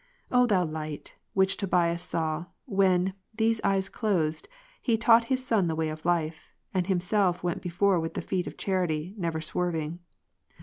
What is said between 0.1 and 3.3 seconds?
52. O Thou Light, which Tobias saw, when,